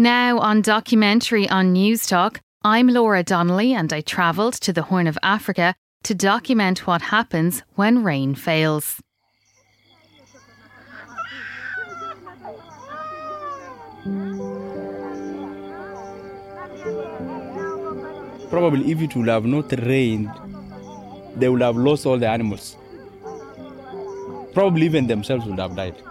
[0.00, 5.18] Now, on documentary on Newstalk, I'm Laura Donnelly and I travelled to the Horn of
[5.22, 9.02] Africa to document what happens when rain fails.
[18.48, 20.30] Probably if it would have not rained,
[21.36, 22.78] they would have lost all the animals.
[24.54, 26.02] Probably even themselves would have died.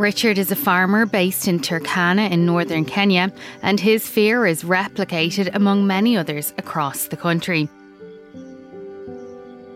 [0.00, 3.30] Richard is a farmer based in Turkana in northern Kenya,
[3.60, 7.68] and his fear is replicated among many others across the country.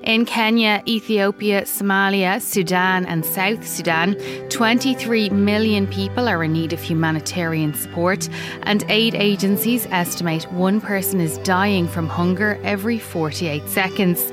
[0.02, 4.15] In Kenya, Ethiopia, Somalia, Sudan, and South Sudan,
[4.48, 8.27] 23 million people are in need of humanitarian support,
[8.62, 14.32] and aid agencies estimate one person is dying from hunger every 48 seconds.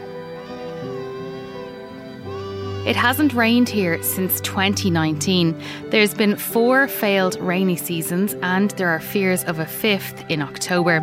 [2.86, 5.56] It hasn't rained here since 2019.
[5.92, 11.00] There's been four failed rainy seasons, and there are fears of a fifth in October.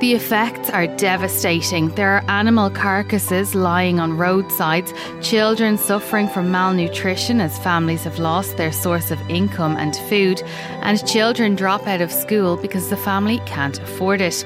[0.00, 1.90] The effects are devastating.
[1.90, 8.56] There are animal carcasses lying on roadsides, children suffering from malnutrition as families have lost
[8.56, 10.42] their source of income and food,
[10.80, 14.44] and children drop out of school because the family can't afford it.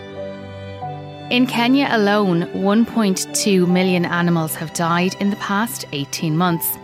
[1.31, 6.79] In Kenya alone, 1.2 million animals have died in the past 18 months.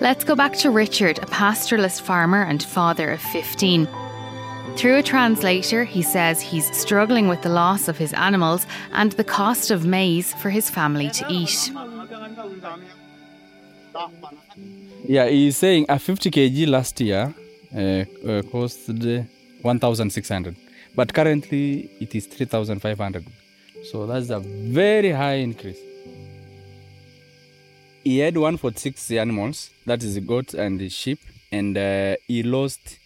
[0.00, 3.88] Let's go back to Richard, a pastoralist farmer and father of 15.
[4.76, 9.24] Through a translator, he says he's struggling with the loss of his animals and the
[9.24, 11.72] cost of maize for his family to eat.
[15.04, 17.34] Yeah, he's saying a 50 kg last year
[17.74, 20.56] uh, uh, cost 1,600,
[20.98, 23.24] but currently it is 3,500.
[23.84, 25.78] So that's a very high increase.
[28.02, 31.20] He had 146 animals, that is goats and sheep,
[31.52, 32.98] and uh, he lost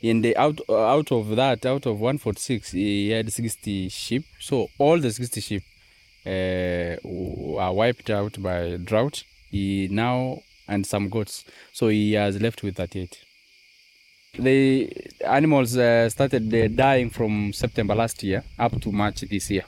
[0.00, 4.24] in the out out of that out of 146 he had 60 sheep.
[4.38, 5.64] So all the 60 sheep
[6.24, 9.24] uh, are wiped out by drought.
[9.50, 11.44] He now and some goats.
[11.72, 13.24] So he has left with 38
[14.38, 14.90] the
[15.26, 19.64] animals uh, started uh, dying from september last year up to march this year.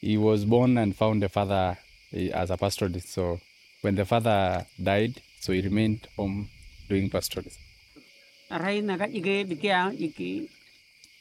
[0.00, 1.78] He was born and found a father
[2.14, 3.06] uh, as a pastoralist.
[3.08, 3.40] So
[3.82, 6.48] when the father died so he remained home
[6.88, 7.58] doing pastoralism.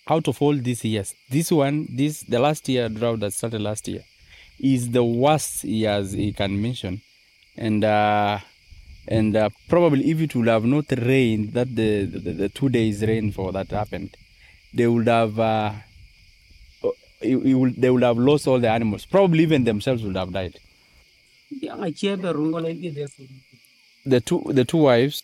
[0.07, 3.87] Out of all these years, this one, this the last year drought that started last
[3.87, 4.03] year,
[4.59, 7.01] is the worst years he can mention,
[7.57, 8.39] and uh,
[9.07, 13.01] and uh, probably if it would have not rained, that the, the, the two days
[13.01, 14.16] rainfall that happened,
[14.73, 15.73] they would have uh,
[17.22, 19.06] it, it would, they would have lost all the animals.
[19.06, 20.59] Probably even themselves would have died.
[24.06, 25.22] The two the two wives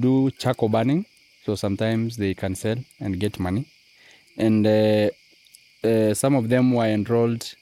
[0.00, 1.06] do charcoal burning
[1.46, 3.64] so sometimes they can sell and get money
[4.36, 5.08] and uh,
[5.82, 7.54] uh, some of them were enrolled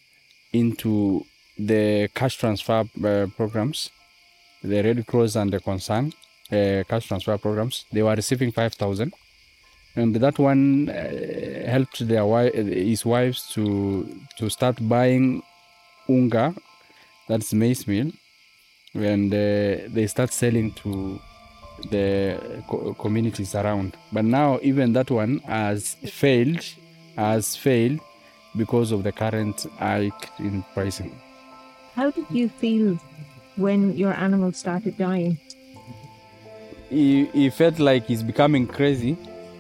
[0.53, 1.25] into
[1.57, 3.91] the cash transfer uh, programs
[4.71, 6.13] the red cross and the concern
[6.53, 9.13] uh, cash transfer programs they were receiving 5000
[9.97, 13.65] and that one uh, helped their wife, his wives to
[14.39, 15.43] to start buying
[16.09, 16.55] unga
[17.29, 18.11] that's maize meal
[18.95, 21.21] and uh, they start selling to
[21.91, 23.97] the co- communities around.
[24.13, 26.65] But now even that one has failed,
[27.17, 28.01] has failed
[28.57, 31.15] because of the current hike in pricing.
[31.95, 32.99] How did you feel
[33.57, 35.39] when your animals started dying?
[36.91, 39.17] He, he felt like he's becoming crazy,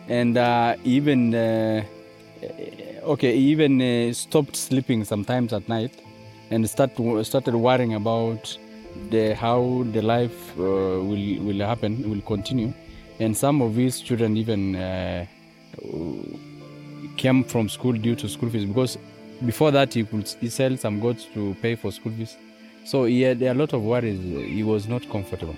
[0.08, 1.84] and uh, even uh,
[3.02, 5.92] okay, he even uh, stopped sleeping sometimes at night,
[6.50, 6.92] and start
[7.24, 8.56] started worrying about
[9.10, 12.72] the how the life uh, will will happen will continue
[13.20, 15.26] and some of his children even uh,
[17.16, 18.98] came from school due to school fees because
[19.44, 22.36] before that he could he sell some goats to pay for school fees
[22.86, 24.20] so he had a lot of worries.
[24.56, 25.56] He was not comfortable.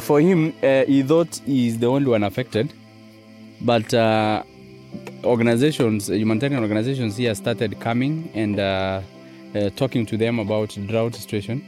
[0.00, 2.72] For him uh, he thought he's the only one affected.
[3.60, 4.42] But uh,
[5.24, 9.00] organizations humanitarian organizations here started coming and uh,
[9.54, 11.64] uh, talking to them about drought situation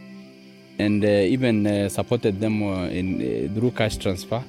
[0.79, 4.43] and uh, even uh, supported them in through cash transfer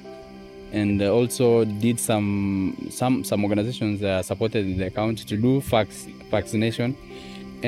[0.72, 5.88] and also did some some some organizations supported the county to do vac-
[6.30, 6.96] vaccination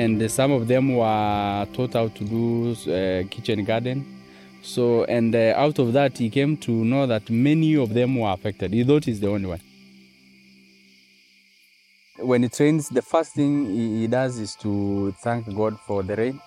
[0.01, 3.97] and some of them were taught how to do uh, kitchen garden
[4.61, 8.31] so and uh, out of that he came to know that many of them were
[8.37, 9.61] affected he thought he's the only one
[12.21, 16.15] when it rains, the first thing he, he does is to thank God for the
[16.15, 16.41] rain.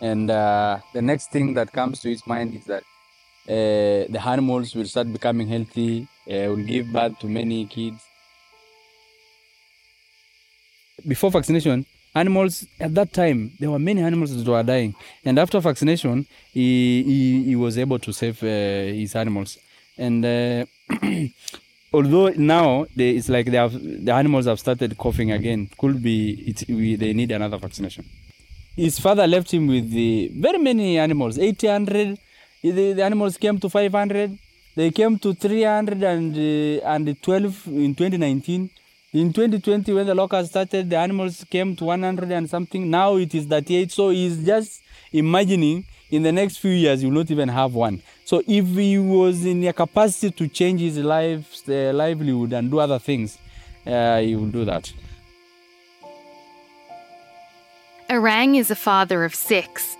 [0.00, 2.82] And uh, the next thing that comes to his mind is that
[3.48, 8.02] uh, the animals will start becoming healthy, uh, will give birth to many kids.
[11.06, 14.94] Before vaccination, animals at that time there were many animals that were dying,
[15.24, 19.58] and after vaccination, he he, he was able to save uh, his animals.
[19.98, 20.64] And uh,
[21.92, 26.32] although now they, it's like they have the animals have started coughing again, could be
[26.50, 28.04] it, we, they need another vaccination.
[28.76, 32.18] His father left him with the very many animals, 800
[32.62, 34.38] the, the animals came to 500
[34.74, 38.70] they came to 312 in 2019
[39.12, 42.88] in 2020 when the locust started the animals came to 100 and something.
[42.88, 44.82] Now it is 38 so he's just
[45.12, 48.02] imagining in the next few years will not even have one.
[48.24, 52.78] So if he was in a capacity to change his life uh, livelihood and do
[52.78, 53.38] other things
[53.86, 54.92] uh, he will do that.
[58.08, 59.96] Arang is a father of six.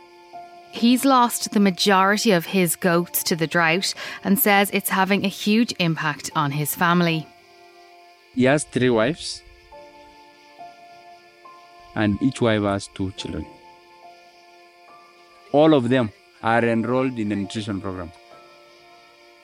[0.70, 3.92] He's lost the majority of his goats to the drought
[4.24, 7.26] and says it's having a huge impact on his family.
[8.34, 9.42] He has three wives,
[11.94, 13.44] and each wife has two children.
[15.52, 16.10] All of them
[16.42, 18.10] are enrolled in the nutrition program.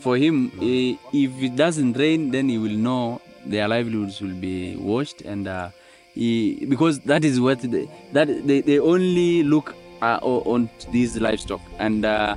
[0.00, 4.76] For him, eh, if it doesn't rain, then he will know their livelihoods will be
[4.76, 5.68] washed, and uh,
[6.14, 11.60] he, because that is what they, that they, they only look uh, on these livestock.
[11.78, 12.36] And uh,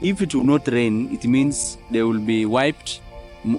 [0.00, 3.00] if it will not rain, it means they will be wiped.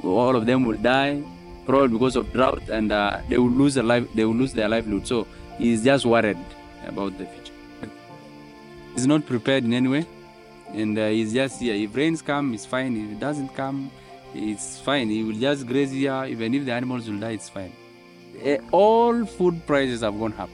[0.03, 1.21] All of them will die,
[1.69, 4.07] because of drought, and uh, they will lose their life.
[4.13, 5.07] They will lose their livelihood.
[5.07, 5.27] So
[5.57, 6.37] he's just worried
[6.87, 7.53] about the future.
[8.95, 10.05] He's not prepared in any way,
[10.73, 11.75] and uh, he's just here.
[11.75, 12.97] If rains come, it's fine.
[12.97, 13.91] If it doesn't come,
[14.33, 15.09] it's fine.
[15.09, 16.25] He will just graze here.
[16.25, 17.71] Even if the animals will die, it's fine.
[18.45, 20.49] Uh, all food prices have gone up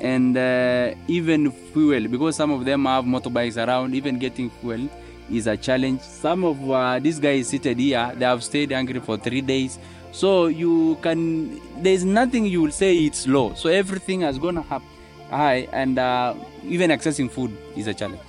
[0.00, 4.88] and uh, even fuel because some of them have motorbikes around even getting fuel
[5.30, 9.18] is a challenge some of uh, these guys seated here they have stayed hungry for
[9.18, 9.78] three days
[10.12, 14.82] so you can there's nothing you will say it's low so everything has gone up
[15.30, 16.34] high and uh,
[16.64, 18.20] even accessing food is a challenge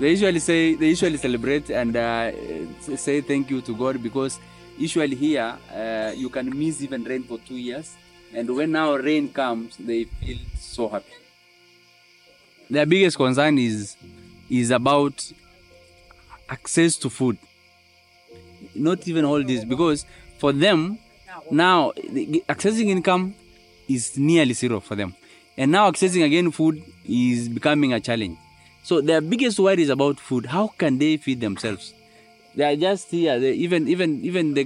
[0.00, 2.32] they usually say they usually celebrate and uh,
[2.96, 4.40] say thank you to god because
[4.76, 7.96] usually here uh, you can miss even rain for two years
[8.34, 11.12] and when now rain comes, they feel so happy.
[12.70, 13.96] Their biggest concern is
[14.48, 15.32] is about
[16.48, 17.36] access to food.
[18.74, 20.06] Not even all this, because
[20.38, 20.98] for them
[21.50, 21.92] now
[22.48, 23.34] accessing income
[23.88, 25.14] is nearly zero for them,
[25.56, 28.38] and now accessing again food is becoming a challenge.
[28.82, 30.46] So their biggest worry is about food.
[30.46, 31.94] How can they feed themselves?
[32.54, 33.38] They are just here.
[33.38, 34.64] They, even even even the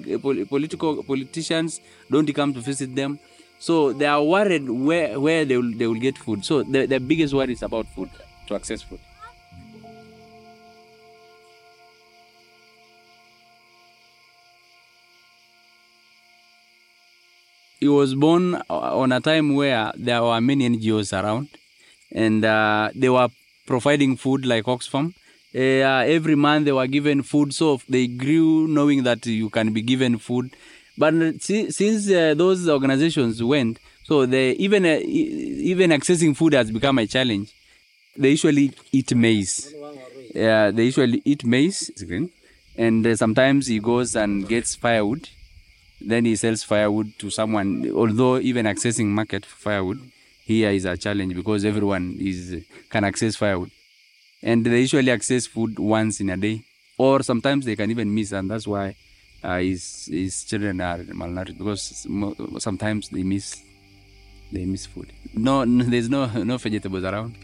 [0.48, 1.80] political politicians
[2.10, 3.18] don't come to visit them.
[3.58, 6.44] So they are worried where, where they, will, they will get food.
[6.44, 8.10] So the, biggest worry is about food,
[8.48, 9.00] to access food.
[17.86, 21.48] He was born on a time where there were many NGOs around
[22.10, 23.28] and uh, they were
[23.64, 25.14] providing food like Oxfam.
[25.54, 29.82] Uh, every month they were given food, so they grew knowing that you can be
[29.82, 30.50] given food
[30.98, 31.12] but
[31.42, 37.06] since uh, those organizations went, so they even uh, even accessing food has become a
[37.06, 37.52] challenge.
[38.16, 39.74] They usually eat maize.
[40.34, 41.90] Yeah, they usually eat maize,
[42.76, 45.28] and uh, sometimes he goes and gets firewood.
[46.00, 47.90] Then he sells firewood to someone.
[47.94, 50.00] Although even accessing market for firewood
[50.44, 53.70] here is a challenge because everyone is can access firewood,
[54.42, 56.62] and they usually access food once in a day,
[56.98, 58.94] or sometimes they can even miss, and that's why
[59.42, 62.06] uh, his his children are malnourished because
[62.62, 63.62] sometimes they miss
[64.52, 65.12] they miss food.
[65.34, 67.36] No, no there's no no vegetables around.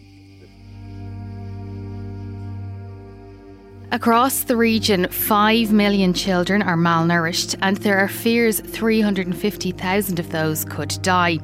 [3.92, 10.64] Across the region, 5 million children are malnourished, and there are fears 350,000 of those
[10.64, 11.38] could die.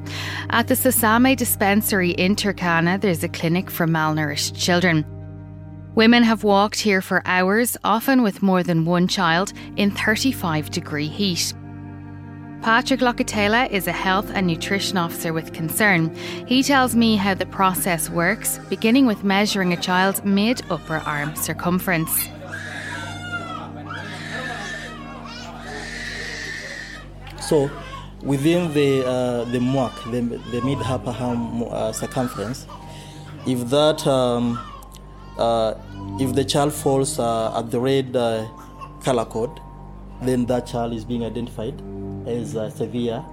[0.49, 5.05] At the Sasame dispensary in Turkana, there's a clinic for malnourished children.
[5.93, 11.07] Women have walked here for hours, often with more than one child, in 35 degree
[11.07, 11.53] heat.
[12.63, 16.15] Patrick Locatela is a health and nutrition officer with Concern.
[16.47, 21.35] He tells me how the process works, beginning with measuring a child's mid upper arm
[21.35, 22.27] circumference.
[27.49, 27.67] So,
[28.21, 32.67] within the uh, the MUAC, the, the mid upper arm uh, circumference,
[33.47, 34.59] if that um,
[35.35, 35.73] uh,
[36.19, 38.47] if the child falls uh, at the red uh,
[39.03, 39.59] color code,
[40.21, 41.73] then that child is being identified
[42.27, 43.25] as uh, severe,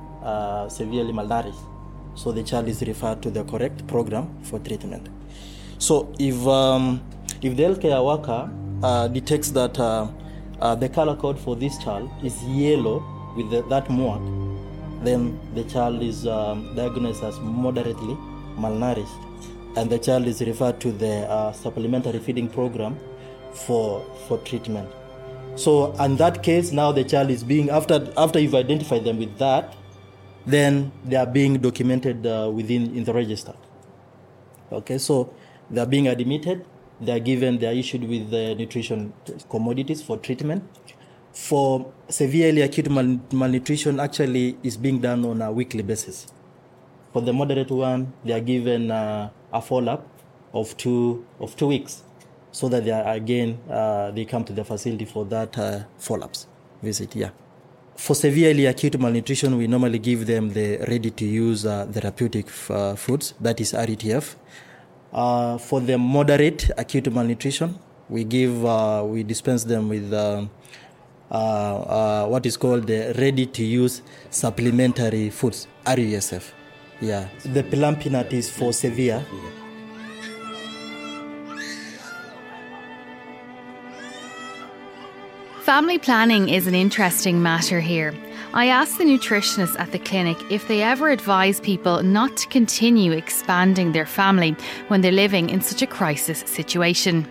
[0.71, 1.61] severely malnourished.
[2.15, 5.11] So the child is referred to the correct program for treatment.
[5.79, 7.03] So if um,
[7.43, 8.49] if the healthcare worker
[9.13, 14.23] detects that the color code for this child is yellow with the, that mark,
[15.05, 18.17] then the child is um, diagnosed as moderately
[18.57, 22.99] malnourished, and the child is referred to the uh, supplementary feeding program
[23.53, 24.89] for for treatment.
[25.57, 29.39] So, in that case, now the child is being after after you've identified them with
[29.39, 29.75] that,
[30.47, 33.55] then they are being documented uh, within in the register.
[34.73, 35.33] Okay, so
[35.71, 36.65] they are being admitted.
[37.01, 37.59] They are given.
[37.59, 39.13] They are issued with the nutrition
[39.51, 40.65] commodities for treatment.
[41.37, 46.27] For severely acute mal- malnutrition, actually is being done on a weekly basis.
[47.13, 50.09] For the moderate one, they are given uh, a follow-up
[50.55, 52.03] of two of two weeks,
[52.53, 56.47] so that they are again uh, they come to the facility for that uh, follow-ups
[56.83, 57.15] visit.
[57.15, 57.31] Yeah.
[57.97, 63.61] For severely acute malnutrition, we normally give them the ready-to-use uh, therapeutic uh, foods, that
[63.61, 64.37] is RUTF.
[65.13, 67.79] Uh, for the moderate acute malnutrition,
[68.09, 68.63] we give
[69.05, 70.51] we dispense them with um,
[71.31, 76.53] uh, uh, what is called the ready-to-use supplementary foods RUSF.
[77.01, 79.25] Yeah, the Plumpy'Nut is for severe.
[85.63, 88.15] Family planning is an interesting matter here.
[88.55, 93.13] I asked the nutritionists at the clinic if they ever advise people not to continue
[93.13, 94.57] expanding their family
[94.89, 97.29] when they're living in such a crisis situation.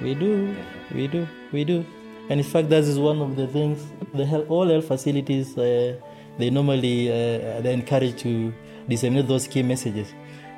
[0.00, 0.54] We do,
[0.94, 1.84] we do, we do.
[2.30, 3.84] And in fact, that is one of the things.
[4.14, 6.00] The health, all health facilities, uh,
[6.38, 8.52] they normally uh, they encourage to
[8.88, 10.12] disseminate those key messages.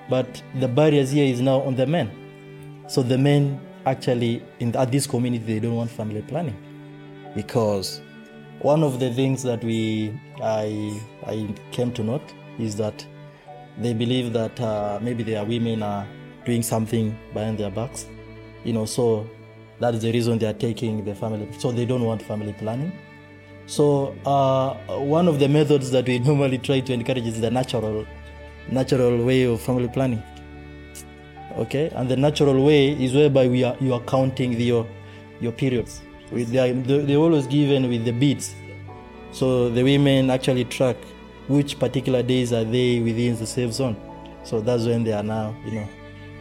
[0.08, 2.10] But the barriers here is now on the men.
[2.88, 6.56] So the men actually in at this community they don't want family planning
[7.36, 8.00] because
[8.60, 13.06] one of the things that we I I came to note is that
[13.78, 16.06] they believe that uh, maybe their women are
[16.44, 18.06] doing something behind their backs,
[18.64, 18.86] you know.
[18.86, 19.28] So
[19.80, 21.48] that is the reason they are taking the family.
[21.58, 22.92] So they don't want family planning.
[23.66, 28.06] So uh, one of the methods that we normally try to encourage is the natural,
[28.70, 30.22] natural way of family planning.
[31.58, 34.86] Okay, and the natural way is whereby we are you are counting the, your
[35.40, 36.02] your periods.
[36.30, 38.54] They are, they always given with the beads,
[39.32, 40.96] so the women actually track
[41.48, 43.96] which particular days are they within the safe zone.
[44.44, 45.88] So that's when they are now, you know.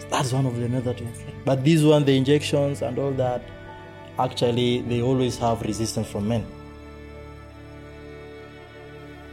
[0.10, 1.02] That's one of the methods.
[1.44, 3.42] But this one, the injections and all that,
[4.18, 6.46] actually they always have resistance from men.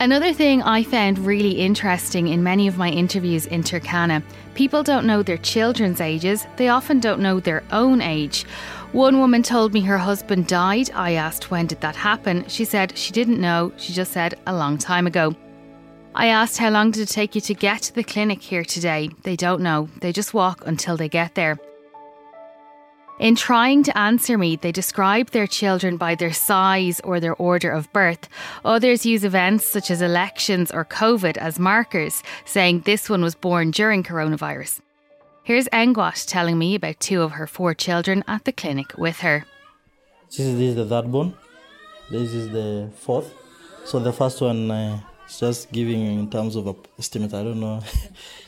[0.00, 4.24] Another thing I found really interesting in many of my interviews in Turkana,
[4.54, 8.44] people don't know their children's ages, they often don't know their own age.
[8.90, 10.90] One woman told me her husband died.
[10.92, 12.44] I asked when did that happen.
[12.48, 15.34] She said she didn't know, she just said a long time ago.
[16.14, 19.08] I asked how long did it take you to get to the clinic here today?
[19.22, 21.58] They don't know, they just walk until they get there.
[23.18, 27.70] In trying to answer me, they describe their children by their size or their order
[27.70, 28.28] of birth.
[28.64, 33.70] Others use events such as elections or COVID as markers, saying this one was born
[33.70, 34.80] during coronavirus.
[35.44, 39.46] Here's Engwat telling me about two of her four children at the clinic with her.
[40.26, 41.34] This is, the third born.
[42.10, 43.32] This is the fourth.
[43.84, 45.00] So the first one uh,
[45.38, 47.34] just giving in terms of estimate.
[47.34, 47.80] I don't know.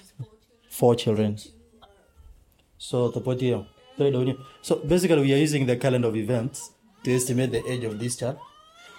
[0.69, 1.38] Four children.
[2.79, 3.67] So the podium.
[4.62, 6.73] So basically, we are using the calendar of events
[7.05, 8.38] to estimate the age of this child.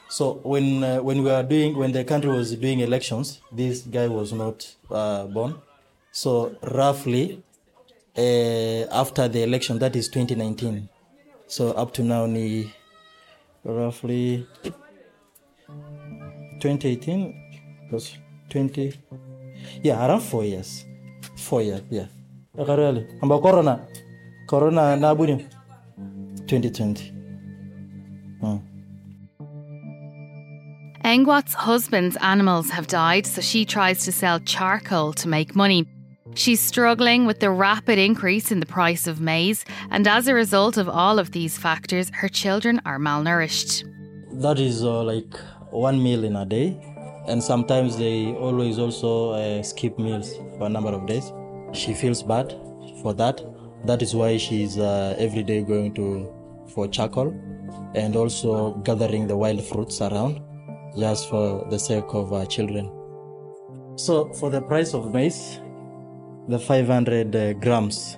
[0.08, 4.08] So when uh, when we are doing when the country was doing elections, this guy
[4.08, 5.56] was not uh, born.
[6.12, 7.44] So roughly
[8.18, 10.88] uh, after the election, that is 2019.
[11.48, 12.74] So up to now, ni
[13.64, 14.48] roughly
[16.62, 17.45] 2018
[17.90, 18.18] plus
[18.50, 18.94] 20,
[19.84, 20.86] yeah, around four years.
[21.36, 22.08] Four years, yeah.
[22.58, 23.88] Akarali, amba corona,
[24.48, 25.46] corona na abuni
[26.48, 27.12] 2020.
[28.42, 28.58] Hmm.
[31.04, 35.86] Engwat's husband's animals have died, so she tries to sell charcoal to make money.
[36.34, 40.78] She's struggling with the rapid increase in the price of maize, and as a result
[40.78, 43.84] of all of these factors, her children are malnourished.
[44.42, 45.38] That is uh, like
[45.70, 46.95] one meal in a day,
[47.28, 51.32] and sometimes they always also uh, skip meals for a number of days.
[51.74, 52.56] She feels bad
[53.02, 53.42] for that.
[53.86, 56.34] That is why she's uh, every day going to
[56.74, 57.30] for charcoal
[57.94, 60.42] and also gathering the wild fruits around
[60.98, 62.92] just for the sake of our children.
[63.96, 65.60] So for the price of maize,
[66.48, 68.18] the 500 uh, grams.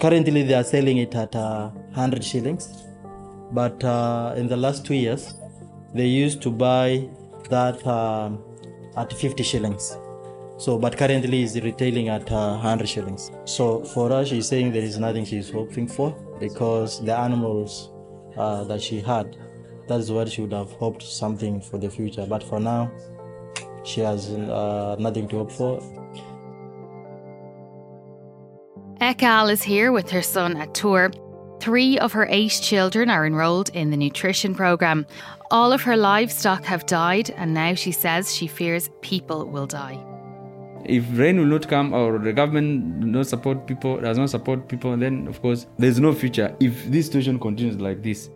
[0.00, 2.84] Currently, they are selling it at uh, 100 shillings,
[3.52, 5.34] but uh, in the last two years,
[5.94, 7.08] they used to buy
[7.50, 8.42] that um,
[8.96, 9.96] at 50 shillings.
[10.56, 13.30] So, but currently is retailing at uh, 100 shillings.
[13.44, 17.90] So for her, she's saying there is nothing she's hoping for because the animals
[18.36, 19.36] uh, that she had,
[19.88, 22.24] that is what she would have hoped something for the future.
[22.26, 22.90] But for now,
[23.84, 25.80] she has uh, nothing to hope for.
[29.00, 31.10] Ekal is here with her son at tour.
[31.64, 35.06] Three of her eight children are enrolled in the nutrition programme.
[35.50, 39.98] All of her livestock have died, and now she says she fears people will die.
[40.84, 44.68] If rain will not come or the government does not support people, does not support
[44.68, 46.54] people, then of course there's no future.
[46.60, 48.28] If this situation continues like this,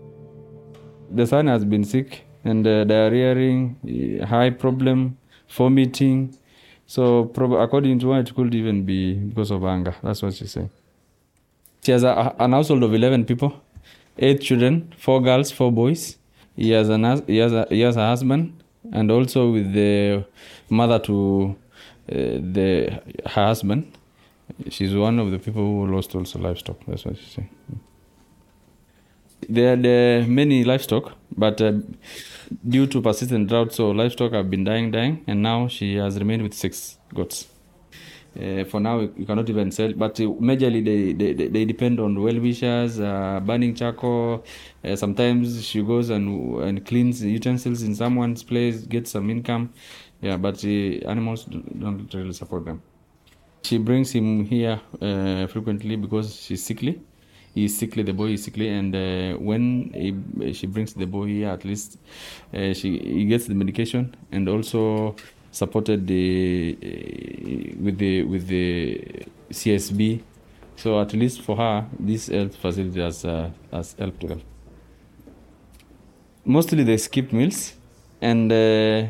[1.10, 5.18] the son has been sick and uh, diarrhea, high problem,
[5.50, 6.34] vomiting.
[6.86, 9.94] So, according to her, it could even be because of anger.
[10.02, 10.70] That's what she said.
[11.88, 13.62] She has a, an household of 11 people,
[14.18, 16.18] eight children, four girls, four boys.
[16.54, 20.22] He has, an, he has, a, he has a husband, and also with the
[20.68, 21.56] mother to
[22.12, 23.90] uh, the her husband.
[24.68, 26.76] She's one of the people who lost also livestock.
[26.86, 27.48] That's what she said.
[29.48, 31.72] There are many livestock, but uh,
[32.68, 36.42] due to persistent drought, so livestock have been dying, dying, and now she has remained
[36.42, 37.46] with six goats.
[38.38, 42.20] Uh, for now, you cannot even sell, but uh, majorly they, they, they depend on
[42.22, 44.44] well wishers, uh, burning charcoal.
[44.84, 49.72] Uh, sometimes she goes and and cleans utensils in someone's place, gets some income.
[50.20, 52.80] Yeah, but animals don't really support them.
[53.64, 54.80] She brings him here
[55.48, 57.00] frequently because she's sickly.
[57.54, 58.92] He's sickly, the boy is sickly, and
[59.44, 61.98] when he, she brings the boy here, at least
[62.52, 65.16] she he gets the medication and also
[65.50, 70.22] supported the uh, with the with the CSB.
[70.76, 74.42] So at least for her, this health facility has uh, has helped them.
[76.44, 77.74] Mostly they skip meals,
[78.20, 79.06] and uh,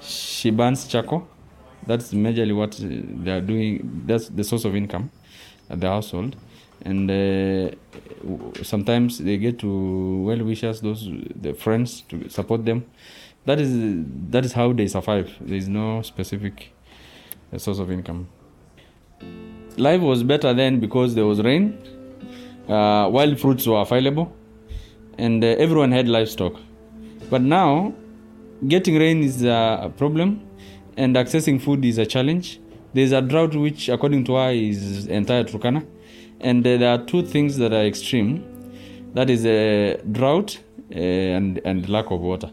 [0.00, 1.28] she burns charcoal.
[1.86, 4.02] That's majorly what they are doing.
[4.06, 5.10] That's the source of income
[5.68, 6.36] at the household.
[6.84, 7.70] And uh,
[8.62, 12.84] sometimes they get to well wishers, those the friends to support them.
[13.44, 15.30] That is that is how they survive.
[15.40, 16.72] There is no specific
[17.52, 18.28] uh, source of income.
[19.76, 21.76] Life was better then because there was rain.
[22.68, 24.32] Uh, wild fruits were available,
[25.18, 26.54] and uh, everyone had livestock.
[27.30, 27.94] But now,
[28.68, 30.46] getting rain is a problem,
[30.96, 32.60] and accessing food is a challenge.
[32.94, 35.84] There's a drought, which, according to her, is entire Turkana,
[36.40, 38.44] and uh, there are two things that are extreme.
[39.14, 40.58] That is a drought
[40.94, 42.52] uh, and and lack of water.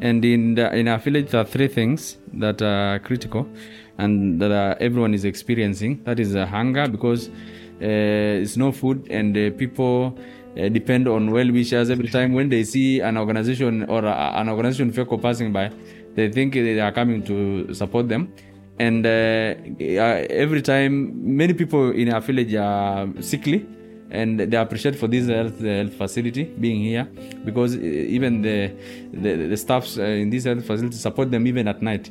[0.00, 3.48] And in the, in our village, there are three things that are critical,
[3.98, 6.02] and that everyone is experiencing.
[6.04, 10.16] That is uh, hunger because uh, it's no food, and uh, people
[10.56, 12.32] uh, depend on well wishers every time.
[12.32, 15.70] When they see an organization or a, an organization vehicle passing by
[16.18, 18.32] they think they are coming to support them.
[18.80, 19.54] And uh,
[20.44, 23.66] every time many people in our village are sickly
[24.10, 27.04] and they appreciate for this health, health facility being here
[27.44, 28.72] because uh, even the
[29.12, 32.10] the, the staffs uh, in this health facility support them even at night.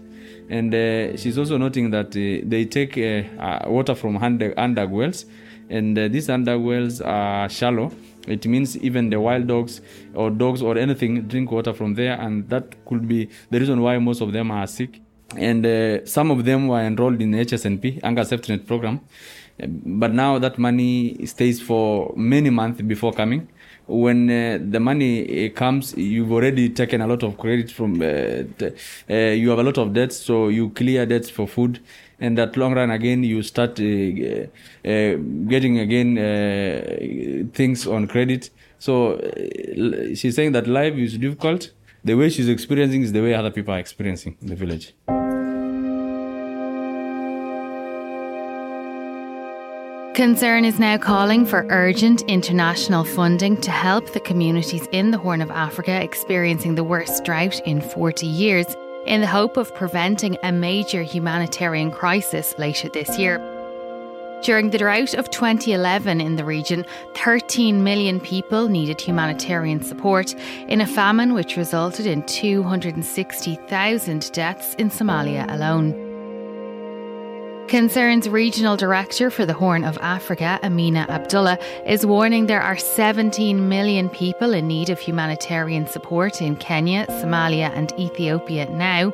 [0.50, 5.26] And uh, she's also noting that uh, they take uh, water from under, under wells.
[5.70, 7.92] And these under wells are shallow.
[8.28, 9.82] It means even the wild dogs
[10.14, 13.98] or dogs or anything drink water from there and that could be the reason why
[13.98, 15.02] most of them are sick.
[15.36, 19.02] And uh, some of them were enrolled in the hsnp hunger safety net program
[19.60, 23.48] but now that money stays for many months before coming.
[23.88, 28.44] When uh, the money uh, comes you've already taken a lot of credit from uh,
[29.10, 31.80] uh, you have a lot of debts so you clear debts for food.
[32.20, 35.16] And that long run again you start uh, uh,
[35.48, 38.50] getting again uh, things on credit.
[38.78, 39.20] So
[40.16, 41.72] she's saying that life is difficult.
[42.04, 44.94] The way she's experiencing is the way other people are experiencing in the village
[50.18, 55.44] Concern is now calling for urgent international funding to help the communities in the Horn
[55.44, 58.66] of Africa experiencing the worst drought in 40 years
[59.06, 63.38] in the hope of preventing a major humanitarian crisis later this year.
[64.42, 70.34] During the drought of 2011 in the region, 13 million people needed humanitarian support
[70.68, 76.07] in a famine which resulted in 260,000 deaths in Somalia alone.
[77.68, 83.68] Concern's regional director for the Horn of Africa, Amina Abdullah, is warning there are 17
[83.68, 89.12] million people in need of humanitarian support in Kenya, Somalia, and Ethiopia now,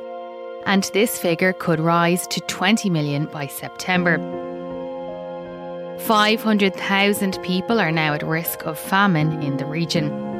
[0.66, 4.18] and this figure could rise to 20 million by September.
[6.06, 10.33] 500,000 people are now at risk of famine in the region.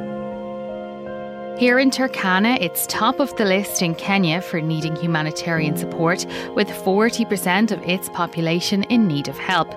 [1.57, 6.67] Here in Turkana, it's top of the list in Kenya for needing humanitarian support, with
[6.67, 9.69] 40% of its population in need of help.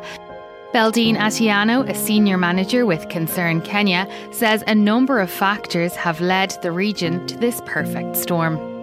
[0.75, 6.51] Beldine Atieno, a senior manager with Concern Kenya, says a number of factors have led
[6.63, 8.78] the region to this perfect storm.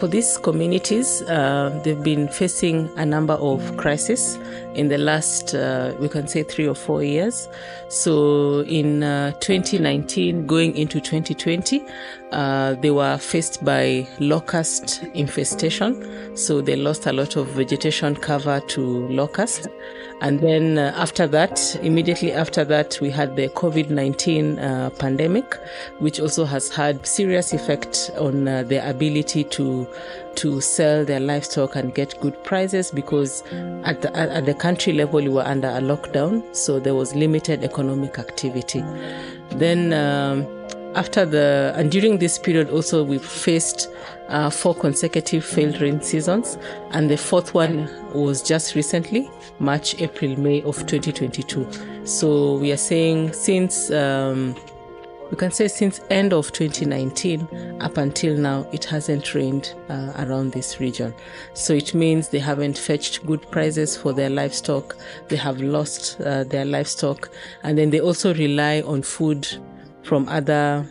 [0.00, 4.38] For these communities, uh, they've been facing a number of crises
[4.74, 7.48] in the last, uh, we can say, three or four years.
[7.90, 11.84] So in uh, 2019, going into 2020,
[12.32, 16.36] uh, they were faced by locust infestation.
[16.36, 19.68] So they lost a lot of vegetation cover to locust.
[20.22, 25.56] And then uh, after that, immediately after that, we had the COVID 19 uh, pandemic,
[25.98, 29.88] which also has had serious effect on uh, their ability to
[30.36, 33.42] to sell their livestock and get good prices because
[33.84, 37.64] at the, at the country level, we were under a lockdown, so there was limited
[37.64, 38.84] economic activity.
[39.50, 40.46] Then um,
[40.94, 43.88] after the and during this period also we faced
[44.28, 46.58] uh, four consecutive failed rain seasons.
[46.90, 52.78] And the fourth one was just recently march april may of 2022 so we are
[52.78, 54.56] saying since um,
[55.30, 60.52] we can say since end of 2019 up until now it hasn't rained uh, around
[60.52, 61.14] this region.
[61.54, 64.96] So it means they haven't fetched good prices for their livestock.
[65.28, 67.30] They have lost uh, their livestock.
[67.62, 69.46] And then they also rely on food
[70.02, 70.86] from other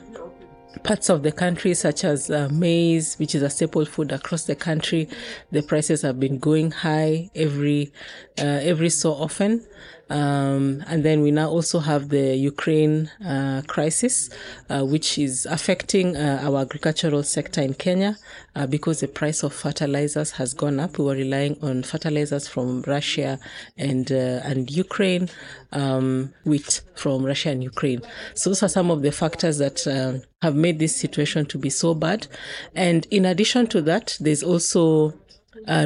[0.83, 4.55] parts of the country, such as uh, maize, which is a staple food across the
[4.55, 5.09] country.
[5.51, 7.91] The prices have been going high every
[8.37, 9.65] uh, every so often.
[10.09, 14.29] Um, and then we now also have the Ukraine uh, crisis,
[14.69, 18.17] uh, which is affecting uh, our agricultural sector in Kenya
[18.55, 20.97] uh, because the price of fertilizers has gone up.
[20.97, 23.39] We were relying on fertilizers from Russia
[23.77, 25.29] and uh, and Ukraine,
[25.71, 28.01] um, wheat from Russia and Ukraine.
[28.33, 31.69] So those are some of the factors that uh, have made this situation to be
[31.69, 32.27] so bad.
[32.75, 35.13] And in addition to that, there's also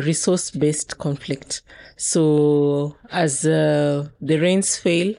[0.04, 1.62] resource based conflict.
[1.98, 5.16] So as uh, the rains fail,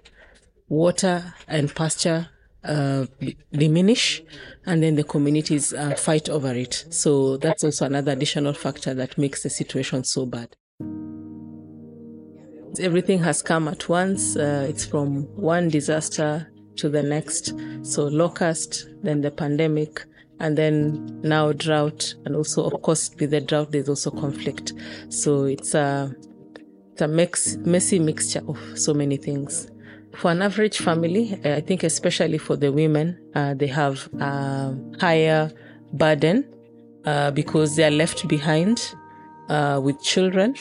[0.68, 2.28] water and pasture
[2.64, 3.06] uh,
[3.52, 4.22] diminish,
[4.66, 6.86] and then the communities uh, fight over it.
[6.90, 10.56] So that's also another additional factor that makes the situation so bad.
[12.80, 14.36] Everything has come at once.
[14.36, 17.52] Uh, it's from one disaster to the next.
[17.82, 20.04] So locust, then the pandemic,
[20.40, 24.72] and then now drought, and also of course with the drought there's also conflict.
[25.08, 26.14] So it's a
[26.92, 29.68] it's a mix, messy mixture of so many things.
[30.16, 35.50] For an average family, I think especially for the women, uh, they have a higher
[35.92, 36.44] burden
[37.04, 38.94] uh, because they are left behind
[39.48, 40.54] uh, with children.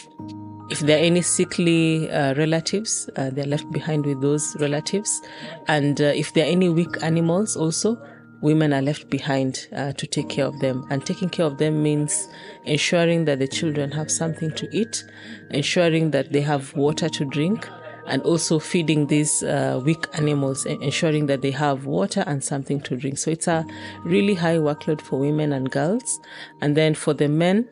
[0.72, 5.22] If there are any sickly uh, relatives, uh, they're left behind with those relatives.
[5.68, 7.96] And uh, if there are any weak animals also,
[8.44, 10.86] women are left behind uh, to take care of them.
[10.90, 12.28] And taking care of them means
[12.66, 15.04] ensuring that the children have something to eat,
[15.52, 17.68] ensuring that they have water to drink,
[18.06, 22.98] and also feeding these uh, weak animals, ensuring that they have water and something to
[22.98, 23.18] drink.
[23.18, 23.66] So it's a
[24.04, 26.20] really high workload for women and girls.
[26.62, 27.70] And then for the men,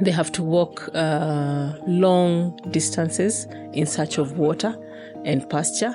[0.00, 4.74] they have to walk uh, long distances in search of water
[5.26, 5.94] and pasture.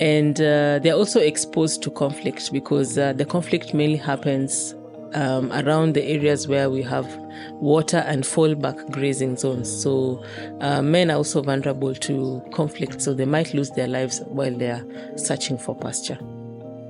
[0.00, 4.74] And uh, they're also exposed to conflict because uh, the conflict mainly happens
[5.14, 7.06] um, around the areas where we have
[7.54, 9.70] water and fallback grazing zones.
[9.70, 10.22] So
[10.60, 14.70] uh, men are also vulnerable to conflict, so they might lose their lives while they
[14.70, 14.84] are
[15.16, 16.18] searching for pasture.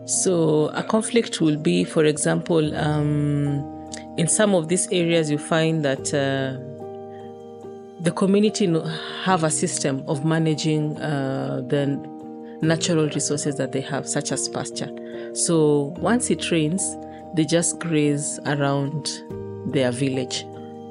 [0.06, 3.68] So a conflict will be, for example, um,
[4.16, 6.71] in some of these areas, you find that uh,
[8.02, 8.66] the community
[9.22, 11.86] have a system of managing uh, the
[12.60, 14.90] natural resources that they have, such as pasture.
[15.34, 16.96] So once it rains,
[17.34, 19.08] they just graze around
[19.72, 20.44] their village.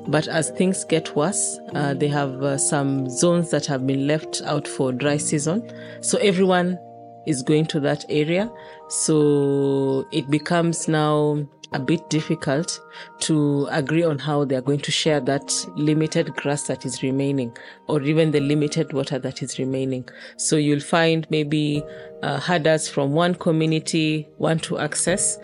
[0.07, 4.41] But as things get worse, uh, they have uh, some zones that have been left
[4.45, 5.69] out for dry season.
[6.01, 6.79] So everyone
[7.27, 8.49] is going to that area.
[8.87, 12.81] So it becomes now a bit difficult
[13.19, 17.55] to agree on how they are going to share that limited grass that is remaining
[17.87, 20.07] or even the limited water that is remaining.
[20.37, 21.83] So you'll find maybe
[22.23, 25.39] uh, herders from one community want to access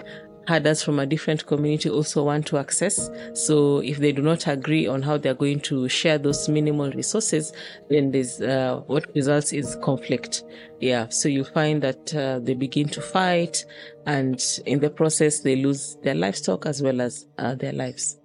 [0.48, 3.10] herders from a different community also want to access.
[3.34, 7.52] So if they do not agree on how they're going to share those minimal resources,
[7.90, 10.44] then there's uh, what results is conflict.
[10.80, 11.10] Yeah.
[11.10, 13.66] So you find that uh, they begin to fight,
[14.06, 18.18] and in the process they lose their livestock as well as uh, their lives.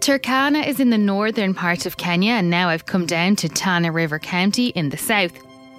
[0.00, 3.90] Turkana is in the northern part of Kenya, and now I've come down to Tana
[3.90, 5.32] River County in the south.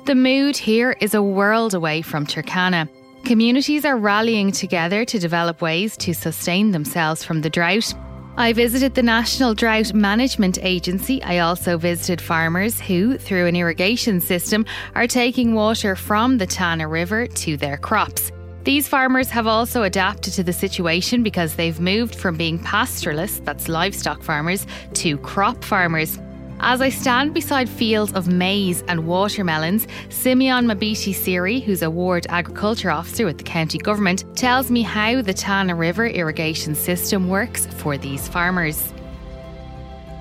[0.06, 2.88] The mood here is a world away from Turkana.
[3.24, 7.91] Communities are rallying together to develop ways to sustain themselves from the drought.
[8.38, 11.24] I visited the National Drought Management Agency.
[11.24, 16.88] I also visited farmers who, through an irrigation system, are taking water from the Tana
[16.88, 18.32] River to their crops.
[18.63, 23.68] These farmers have also adapted to the situation because they've moved from being pastoralists, that's
[23.68, 26.20] livestock farmers, to crop farmers.
[26.60, 32.26] As I stand beside fields of maize and watermelons, Simeon Mabiti Siri, who's a ward
[32.30, 37.65] agriculture officer with the county government, tells me how the Tana River irrigation system works
[37.65, 38.94] for these farmers.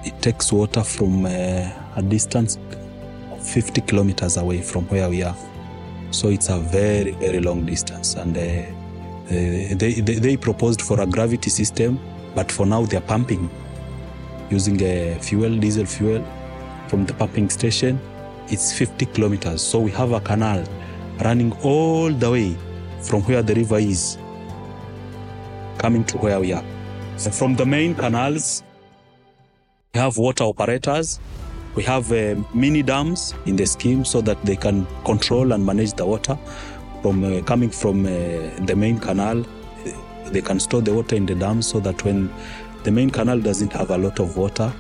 [0.04, 1.30] It takes water from uh,
[1.96, 2.58] a distance
[3.30, 5.36] of 50 kilometers away from where we are.
[6.10, 8.14] So it's a very, very long distance.
[8.14, 11.98] And uh, uh they, they, they proposed for a gravity system,
[12.34, 13.48] but for now they're pumping
[14.50, 16.24] using a fuel, diesel fuel
[16.88, 18.00] from the pumping station.
[18.48, 19.62] It's 50 kilometers.
[19.62, 20.64] So we have a canal
[21.22, 22.56] running all the way
[23.02, 24.18] from where the river is
[25.78, 26.64] coming to where we are.
[27.16, 28.62] So from the main canals,
[29.94, 31.20] we have water operators.
[31.74, 35.94] We have uh, mini dams in the scheme so that they can control and manage
[35.94, 36.38] the water
[37.02, 38.08] from uh, coming from uh,
[38.66, 39.44] the main canal.
[40.26, 42.32] They can store the water in the dam so that when
[42.84, 44.72] the main canal doesn't have a lot of water.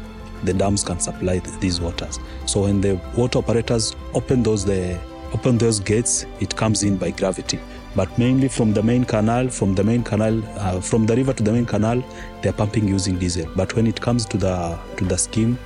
[0.44, 2.18] The dams can supply these waters.
[2.46, 4.98] So when the water operators open those the
[5.32, 7.58] open those gates, it comes in by gravity.
[7.96, 11.42] But mainly from the main canal, from the main canal, uh, from the river to
[11.42, 12.02] the main canal,
[12.42, 13.48] they're pumping using diesel.
[13.56, 15.58] But when it comes to the to the scheme,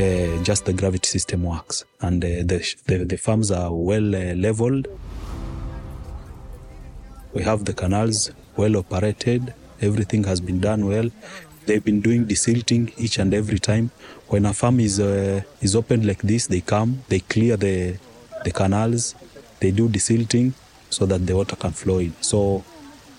[0.00, 4.34] uh, just the gravity system works, and uh, the, the, the farms are well uh,
[4.34, 4.88] leveled.
[7.32, 9.54] We have the canals well operated.
[9.80, 11.10] Everything has been done well.
[11.66, 13.90] They've been doing desilting each and every time.
[14.28, 17.96] When a farm is uh, is opened like this, they come, they clear the
[18.44, 19.14] the canals,
[19.60, 20.52] they do desilting
[20.88, 22.14] so that the water can flow in.
[22.20, 22.64] So,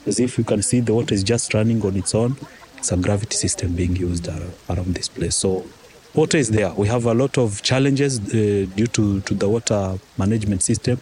[0.06, 2.36] as if you can see, the water is just running on its own.
[2.78, 5.36] It's a gravity system being used around this place.
[5.36, 5.66] So,
[6.14, 6.72] water is there.
[6.74, 11.00] We have a lot of challenges uh, due to, to the water management system,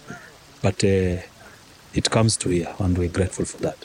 [0.61, 1.17] but uh,
[1.93, 3.77] it comes to here, and we're grateful for that.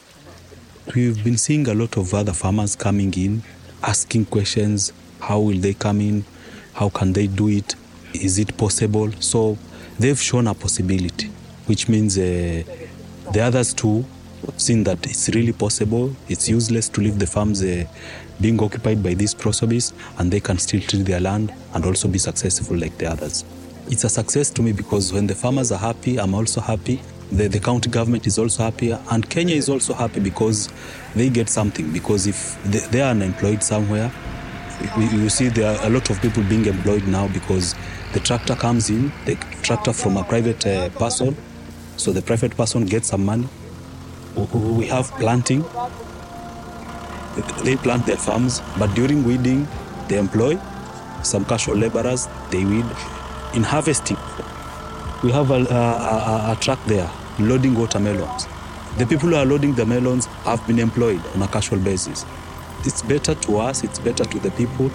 [0.92, 3.42] We've been seeing a lot of other farmers coming in,
[3.82, 6.26] asking questions how will they come in?
[6.74, 7.74] How can they do it?
[8.12, 9.10] Is it possible?
[9.18, 9.56] So
[9.98, 11.28] they've shown a possibility,
[11.66, 12.62] which means uh,
[13.32, 14.04] the others too
[14.44, 16.14] have seen that it's really possible.
[16.28, 17.86] It's useless to leave the farms uh,
[18.38, 22.18] being occupied by these prosopis, and they can still treat their land and also be
[22.18, 23.42] successful like the others.
[23.86, 27.00] It's a success to me because when the farmers are happy, I'm also happy,
[27.32, 30.68] the, the county government is also happy, and Kenya is also happy because
[31.14, 31.92] they get something.
[31.92, 34.12] Because if they, they are unemployed somewhere,
[34.98, 37.74] you see there are a lot of people being employed now because
[38.12, 41.36] the tractor comes in, the tractor from a private uh, person,
[41.96, 43.48] so the private person gets some money.
[44.52, 45.64] We have planting.
[47.62, 49.66] They plant their farms, but during weeding,
[50.08, 50.58] they employ
[51.22, 52.28] some casual laborers.
[52.50, 52.84] They weed.
[53.54, 54.16] In harvesting,
[55.24, 58.46] we have a, a, a, a truck there loading watermelons.
[58.98, 62.26] The people who are loading the melons have been employed on a casual basis.
[62.84, 64.90] It's better to us, it's better to the people.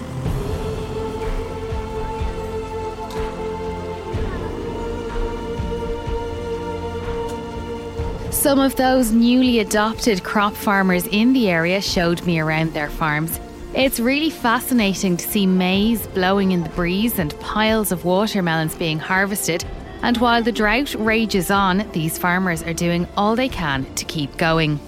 [8.31, 13.39] Some of those newly adopted crop farmers in the area showed me around their farms.
[13.73, 18.99] It's really fascinating to see maize blowing in the breeze and piles of watermelons being
[18.99, 19.65] harvested
[20.01, 24.35] and while the drought rages on, these farmers are doing all they can to keep
[24.37, 24.79] going.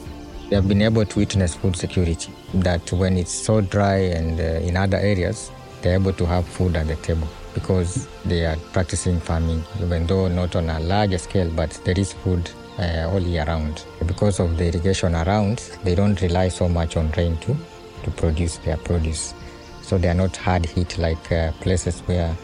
[0.49, 4.67] We have been able to witness food security, that when it's so dry and uh,
[4.67, 9.19] in other areas, they're able to have food at the table because they are practicing
[9.19, 13.45] farming, even though not on a larger scale, but there is food uh, all year
[13.45, 13.83] round.
[14.05, 17.55] Because of the irrigation around, they don't rely so much on rain to,
[18.03, 19.33] to produce their produce.
[19.81, 22.35] So they are not hard hit like uh, places where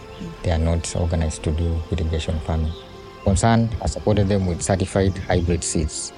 [0.43, 2.71] they are not organized to do irrigation farming.
[3.23, 6.13] Concern has supported them with certified hybrid seeds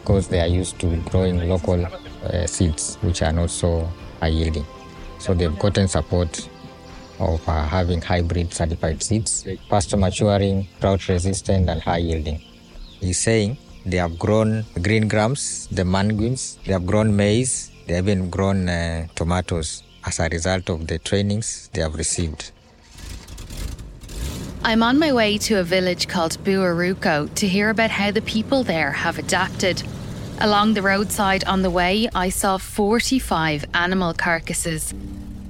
[0.00, 3.88] because they are used to growing local uh, seeds which are not so
[4.20, 4.66] high yielding.
[5.18, 6.48] So they've gotten support
[7.18, 12.40] of uh, having hybrid certified seeds, faster maturing, drought resistant, and high yielding.
[13.00, 18.08] He's saying they have grown green grams, the manguins, they have grown maize, they have
[18.08, 22.52] even grown uh, tomatoes as a result of the trainings they have received.
[24.66, 28.64] I'm on my way to a village called Buaruco to hear about how the people
[28.64, 29.80] there have adapted.
[30.40, 34.92] Along the roadside on the way, I saw 45 animal carcasses.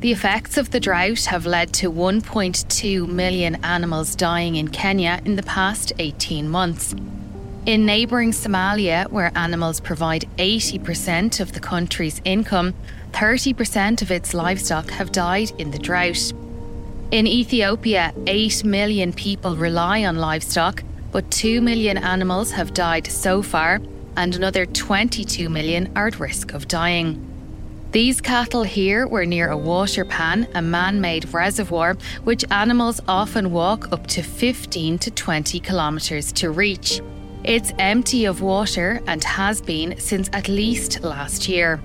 [0.00, 5.37] The effects of the drought have led to 1.2 million animals dying in Kenya in
[5.37, 6.94] the past 18 months.
[7.64, 12.74] In neighbouring Somalia, where animals provide 80% of the country's income,
[13.12, 16.35] 30% of its livestock have died in the drought.
[17.16, 23.40] In Ethiopia, 8 million people rely on livestock, but 2 million animals have died so
[23.40, 23.81] far,
[24.18, 27.09] and another 22 million are at risk of dying.
[27.92, 33.50] These cattle here were near a water pan, a man made reservoir, which animals often
[33.50, 37.00] walk up to 15 to 20 kilometres to reach.
[37.44, 41.81] It's empty of water and has been since at least last year.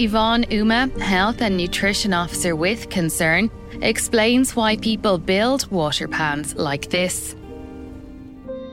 [0.00, 3.50] Yvonne Uma, Health and Nutrition Officer with Concern,
[3.82, 7.36] explains why people build water pans like this.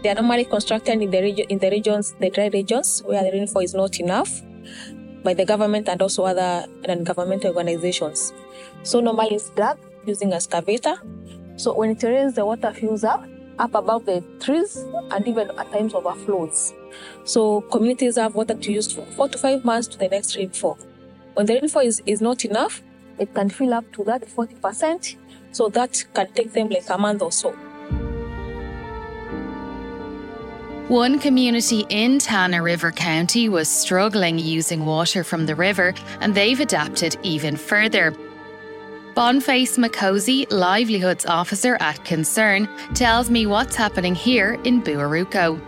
[0.04, 3.32] They are normally constructed in the, regi- in the regions, the dry regions, where the
[3.38, 4.42] rainfall is not enough
[5.22, 8.32] by the government and also other non-governmental organizations.
[8.84, 10.96] So normally it's dug using a excavator.
[11.58, 13.26] So when it rains, the water fills up,
[13.60, 14.78] up above the trees
[15.12, 16.74] and even at times overflows.
[17.26, 20.78] So communities have water to use for four to five months to the next rainfall.
[21.38, 22.82] When the rainfall is, is not enough,
[23.20, 25.18] it can fill up to that 40%.
[25.52, 27.52] So that can take them like a month or so.
[30.88, 36.60] One community in Tana River County was struggling using water from the river, and they've
[36.60, 38.16] adapted even further.
[39.14, 45.62] Bonface Makosi, Livelihoods Officer at Concern, tells me what's happening here in Buaruko.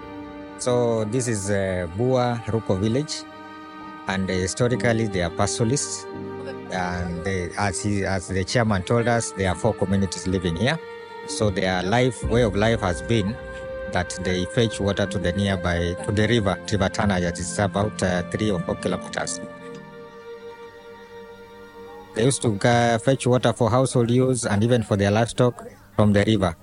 [0.57, 3.21] So this is uh, Bua Ruko village,
[4.09, 6.05] and uh, historically they are pastoralists.
[6.71, 10.77] And they, as he, as the chairman told us, there are four communities living here.
[11.27, 13.35] So their life way of life has been
[13.91, 18.01] that they fetch water to the nearby to the river River Tana that is about
[18.03, 19.39] uh, three or four kilometers.
[22.15, 26.13] They used to uh, fetch water for household use and even for their livestock from
[26.13, 26.55] the river.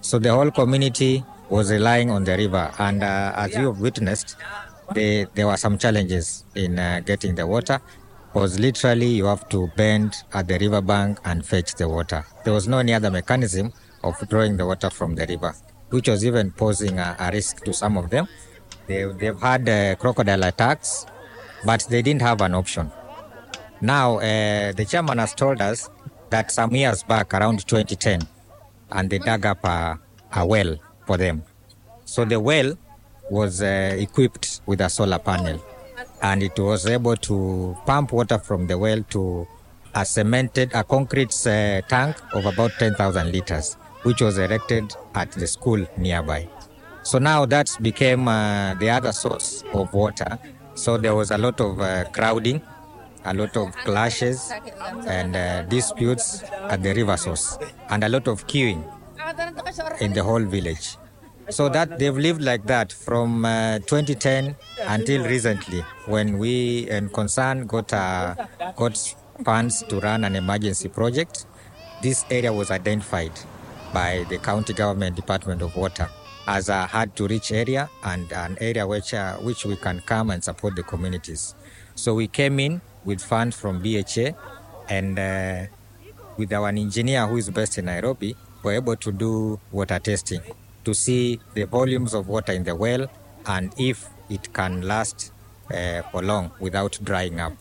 [0.00, 4.36] So the whole community was relying on the river, and uh, as you have witnessed,
[4.94, 7.80] they, there were some challenges in uh, getting the water.
[8.32, 12.24] Because literally you have to bend at the river bank and fetch the water.
[12.44, 13.72] There was no any other mechanism
[14.04, 15.54] of drawing the water from the river,
[15.90, 18.28] which was even posing a, a risk to some of them.
[18.86, 21.06] They, they've had uh, crocodile attacks,
[21.64, 22.92] but they didn't have an option.
[23.80, 25.90] Now, uh, the chairman has told us
[26.30, 28.20] that some years back, around 2010,
[28.92, 29.98] and they dug up a,
[30.34, 31.42] a well for them.
[32.04, 32.76] So the well
[33.30, 35.62] was uh, equipped with a solar panel,
[36.22, 39.46] and it was able to pump water from the well to
[39.94, 45.46] a cemented, a concrete uh, tank of about 10,000 liters, which was erected at the
[45.46, 46.48] school nearby.
[47.02, 50.38] So now that became uh, the other source of water.
[50.74, 52.62] So there was a lot of uh, crowding,
[53.24, 54.52] a lot of clashes
[55.06, 58.84] and uh, disputes at the river source, and a lot of queuing
[60.00, 60.96] in the whole village.
[61.50, 67.66] So that they've lived like that from uh, 2010 until recently, when we and Concern
[67.66, 68.34] got uh,
[68.76, 71.46] got funds to run an emergency project.
[72.02, 73.32] This area was identified
[73.92, 76.08] by the county government department of water
[76.46, 80.30] as a hard to reach area and an area which uh, which we can come
[80.30, 81.54] and support the communities.
[81.94, 84.32] So we came in with funds from BHA
[84.88, 85.66] and uh,
[86.36, 90.40] with our engineer who is based in Nairobi, we're able to do water testing
[90.84, 93.06] to see the volumes of water in the well
[93.46, 95.32] and if it can last
[95.72, 97.52] uh, for long without drying up.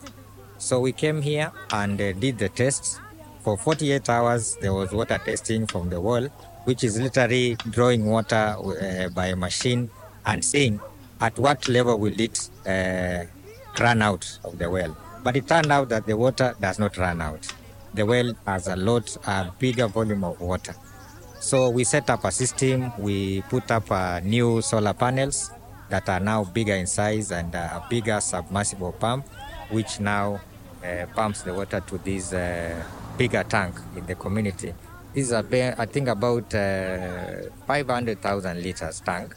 [0.58, 3.00] So we came here and uh, did the tests.
[3.42, 6.28] For 48 hours, there was water testing from the well,
[6.66, 9.90] which is literally drawing water uh, by a machine
[10.26, 10.80] and seeing
[11.22, 13.24] at what level will it uh,
[13.80, 14.96] run out of the well.
[15.24, 17.48] But it turned out that the water does not run out.
[17.94, 20.76] The well has a lot, a bigger volume of water.
[21.40, 22.92] So we set up a system.
[23.00, 25.52] We put up uh, new solar panels
[25.90, 29.26] that are now bigger in size and uh, a bigger submersible pump,
[29.70, 30.42] which now
[30.84, 32.84] uh, pumps the water to this uh,
[33.18, 34.74] bigger tank in the community.
[35.14, 39.34] This is, a, I think, about uh, 500,000 liters tank,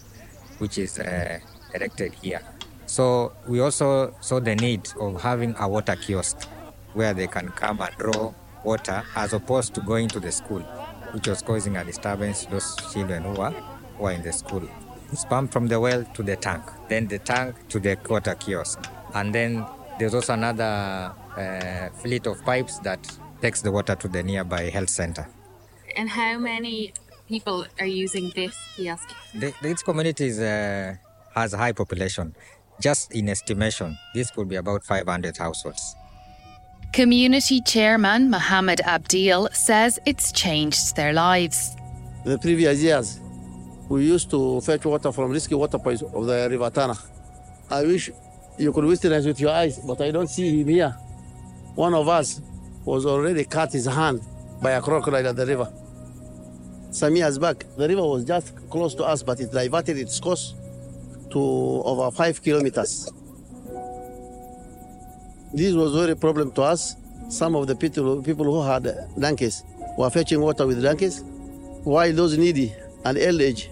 [0.59, 1.39] which is uh,
[1.75, 2.43] erected here.
[2.87, 6.47] So we also saw the need of having a water kiosk
[6.93, 8.35] where they can come and draw
[8.65, 10.63] water as opposed to going to the school,
[11.13, 13.53] which was causing a disturbance to those children who are,
[13.99, 14.63] who are in the school.
[15.13, 18.81] It's pumped from the well to the tank, then the tank to the water kiosk.
[19.15, 19.67] And then
[19.99, 23.07] there's also another uh, fleet of pipes that
[23.41, 25.29] takes the water to the nearby health center.
[25.97, 26.95] And how many
[27.29, 29.11] people are using this kiosk?
[29.35, 30.97] The, this community is, uh,
[31.35, 32.35] has a high population.
[32.81, 35.95] Just in estimation, this could be about 500 households.
[36.93, 41.75] Community chairman Mohammed Abdil says it's changed their lives.
[42.27, 43.19] The previous years,
[43.89, 46.95] we used to fetch water from risky water points of the River Tana.
[47.71, 48.11] I wish
[48.59, 50.91] you could witness with your eyes, but I don't see him here.
[51.77, 52.43] One of us
[52.85, 54.21] was already cut his hand
[54.61, 55.73] by a crocodile at the river.
[56.91, 60.55] Some years back, the river was just close to us, but it diverted its course
[61.31, 63.11] to over five kilometers.
[65.55, 66.97] This was very problem to us.
[67.29, 68.85] Some of the people, people who had
[69.19, 69.65] donkeys
[69.99, 71.23] were fetching water with donkeys,
[71.85, 72.75] while those needy
[73.05, 73.71] and old age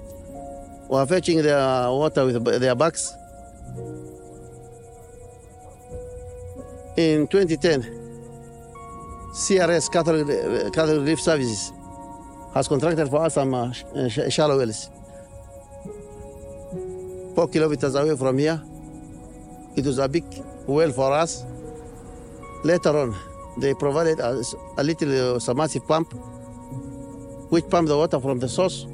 [0.88, 3.14] were fetching their water with their backs.
[6.96, 7.82] In 2010,
[9.32, 10.26] CRS Catholic,
[10.72, 11.72] Catholic Relief Services
[12.52, 14.90] has contracted for us some uh, sh- shallow wells.
[17.34, 18.60] Four kilometers away from here,
[19.76, 20.24] it was a big
[20.66, 21.44] well for us.
[22.62, 23.16] Later on,
[23.56, 26.12] they provided us a little uh, submersive pump,
[27.50, 28.86] which pumped the water from the source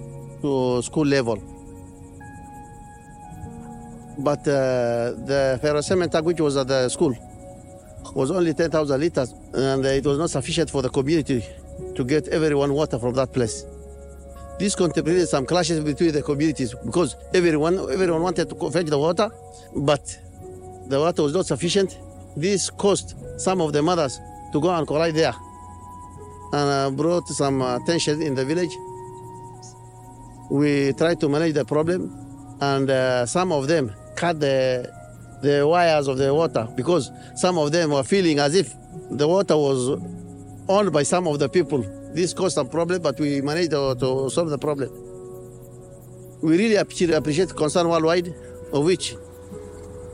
[0.42, 1.36] to school level.
[4.18, 7.14] But uh, the ferrocement tank, which was at the school,
[8.14, 11.44] was only 10,000 liters, and it was not sufficient for the community
[11.94, 13.66] to get everyone water from that place.
[14.58, 19.28] This contributed some clashes between the communities because everyone everyone wanted to fetch the water,
[19.74, 20.18] but
[20.88, 21.98] the water was not sufficient.
[22.36, 24.20] This caused some of the mothers
[24.52, 25.34] to go and collide there,
[26.52, 28.76] and uh, brought some tension in the village.
[30.50, 32.12] We tried to manage the problem,
[32.60, 34.92] and uh, some of them cut the
[35.42, 38.74] the wires of the water because some of them were feeling as if
[39.10, 40.00] the water was
[40.68, 41.84] owned by some of the people.
[42.14, 44.90] This caused some problem, but we managed to, solve the problem.
[46.42, 48.34] We really appreciate concern worldwide,
[48.72, 49.14] of which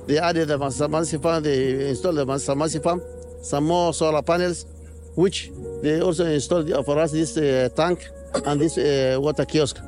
[0.07, 3.03] they added the submersible pump, they installed the pump,
[3.43, 4.67] some more solar panels,
[5.15, 5.51] which
[5.83, 8.09] they also installed for us this uh, tank
[8.47, 9.79] and this uh, water kiosk.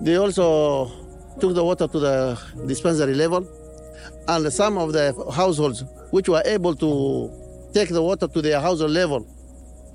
[0.00, 0.90] They also
[1.40, 3.46] took the water to the dispensary level,
[4.28, 7.30] and some of the households which were able to
[7.72, 9.26] take the water to their household level,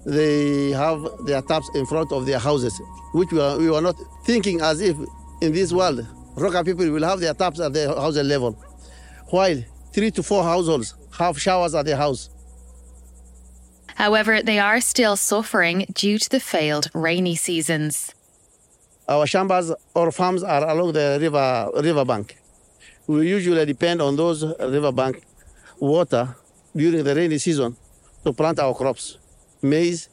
[0.06, 2.80] they have their taps in front of their houses,
[3.14, 4.98] which we were, we were not thinking as if
[5.42, 6.06] in this world,
[6.36, 8.58] Roka people will have their taps at their household level,
[9.28, 9.64] while
[9.94, 12.30] three to four households have showers at their house.
[13.96, 18.14] However, they are still suffering due to the failed rainy seasons.
[19.08, 22.38] Our shambas or farms are along the river riverbank.
[23.06, 25.22] We usually depend on those riverbank
[25.80, 26.36] water
[26.76, 27.76] during the rainy season
[28.24, 29.18] to plant our crops,
[29.62, 30.10] maize,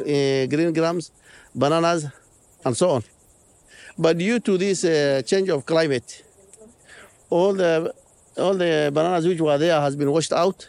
[0.00, 1.10] uh, green grams,
[1.54, 2.06] bananas,
[2.64, 3.02] and so on.
[3.98, 6.22] But due to this uh, change of climate,
[7.30, 7.94] all the
[8.38, 10.68] all the bananas which were there has been washed out.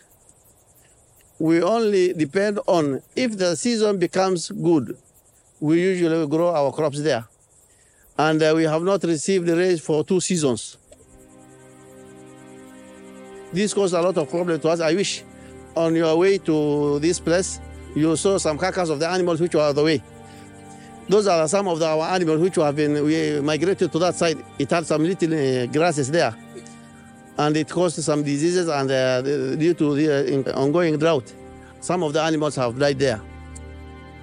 [1.40, 4.98] We only depend on if the season becomes good,
[5.60, 7.26] we usually grow our crops there,
[8.18, 10.78] and uh, we have not received the rain for two seasons.
[13.52, 14.80] This caused a lot of problem to us.
[14.80, 15.24] I wish
[15.76, 17.60] on your way to this place,
[17.96, 20.02] you saw some carcass of the animals which were on the way.
[21.08, 24.38] Those are some of the, our animals which have been we migrated to that side.
[24.58, 26.34] It had some little uh, grasses there,
[27.38, 28.68] and it caused some diseases.
[28.68, 31.34] And uh, due to the uh, ongoing drought,
[31.82, 33.22] some of the animals have died there.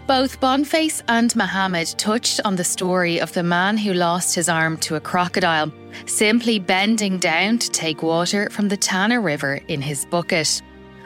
[0.06, 4.76] Both Boniface and Mohammed touched on the story of the man who lost his arm
[4.78, 5.72] to a crocodile,
[6.06, 10.60] simply bending down to take water from the Tana River in his bucket.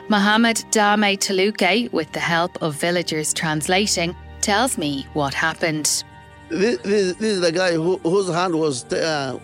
[0.08, 6.04] Mohammed Dame Taluke, with the help of villagers translating, tells me what happened.
[6.48, 9.38] This, this, this is the guy who, whose hand was uh,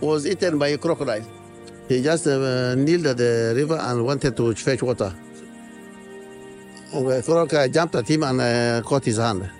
[0.00, 1.24] was eaten by a crocodile.
[1.88, 5.12] He just uh, kneeled at the river and wanted to fetch water.
[7.24, 9.50] Crocodile jumped at him and uh, caught his hand.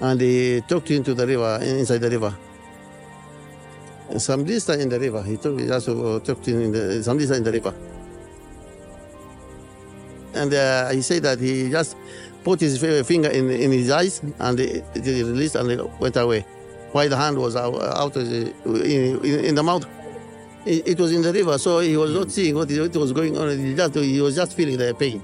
[0.00, 2.34] And he took him to the river, inside the river.
[4.18, 7.18] Some distance in the river, he took, he just uh, took him in the, some
[7.18, 7.74] distance in the river.
[10.34, 11.96] And uh, he said that he just
[12.44, 16.46] put his finger in, in his eyes and it released and it went away.
[16.92, 18.54] While the hand was out, out in,
[19.24, 19.86] in the mouth.
[20.66, 23.36] It, it, was in the river, so he was not seeing what, what was going
[23.36, 23.58] on.
[23.58, 25.22] He, just, he was just feeling the pain.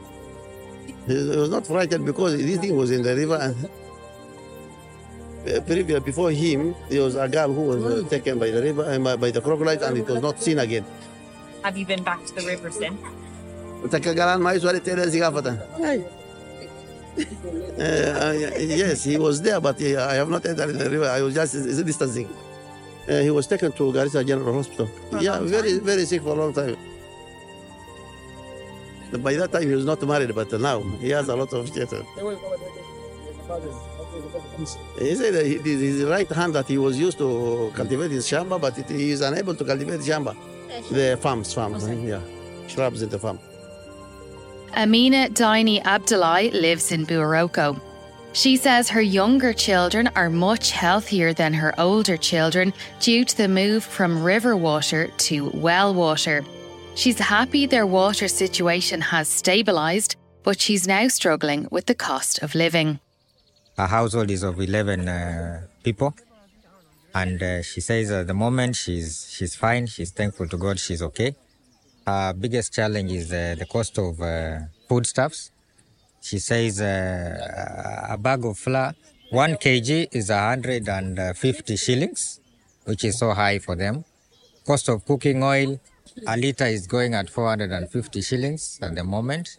[1.06, 3.38] He was not frightened because this thing was in the river.
[3.40, 3.56] And
[5.56, 8.84] uh, previous, before him, there was a girl who was uh, taken by the river,
[8.84, 10.84] uh, by the crocodiles, and it was not seen again.
[11.62, 13.00] Have you been back to the river since?
[13.88, 15.56] Takagalan uh, mais wale tele zigafata.
[17.16, 21.08] Uh, yes, he was there, but he, I have not entered the river.
[21.08, 22.28] I was just distancing.
[23.08, 24.86] Uh, he was taken to Garissa General Hospital.
[25.10, 25.80] For yeah, very time?
[25.80, 26.76] very sick for a long time.
[29.18, 32.06] By that time, he was not married, but now he has a lot of children.
[34.98, 38.26] He said that it is his right hand that he was used to cultivate his
[38.26, 40.36] shamba, but it, he is unable to cultivate shamba.
[40.90, 42.20] The farms, farms, yeah,
[42.68, 43.40] shrubs in the farm.
[44.76, 47.80] Amina Daini Abdullahi lives in Buaroko.
[48.32, 53.48] She says her younger children are much healthier than her older children due to the
[53.48, 56.44] move from river water to well water.
[56.94, 60.14] She's happy their water situation has stabilised,
[60.44, 63.00] but she's now struggling with the cost of living.
[63.76, 66.14] Her household is of 11 uh, people.
[67.12, 71.02] And uh, she says at the moment she's, she's fine, she's thankful to God, she's
[71.02, 71.34] okay.
[72.06, 75.50] Her biggest challenge is uh, the cost of uh, foodstuffs.
[76.20, 78.94] She says uh, a bag of flour,
[79.30, 82.40] one kg is 150 shillings,
[82.84, 84.04] which is so high for them.
[84.66, 85.80] Cost of cooking oil,
[86.26, 89.58] a liter is going at 450 shillings at the moment.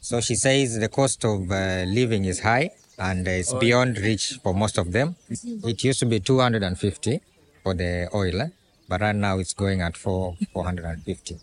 [0.00, 4.54] So she says the cost of uh, living is high and it's beyond reach for
[4.54, 5.16] most of them.
[5.30, 7.20] It used to be 250
[7.62, 8.50] for the oil,
[8.88, 11.38] but right now it's going at 4, 450.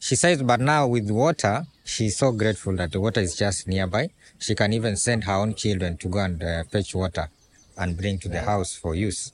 [0.00, 4.08] She says, but now with water, she's so grateful that the water is just nearby.
[4.38, 7.28] She can even send her own children to go and uh, fetch water
[7.76, 9.32] and bring to the house for use.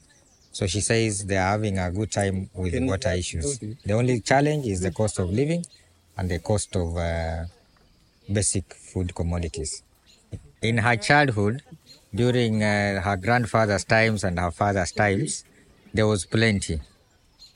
[0.50, 3.58] So she says they are having a good time with the water issues.
[3.58, 5.64] The only challenge is the cost of living
[6.16, 7.44] and the cost of uh,
[8.32, 9.82] basic food commodities.
[10.62, 11.62] In her childhood,
[12.12, 15.44] during uh, her grandfather's times and her father's times,
[15.94, 16.80] there was plenty.